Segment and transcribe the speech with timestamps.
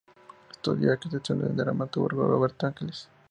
[0.49, 3.07] Estudió actuación con el dramaturgo Roberto Ángeles.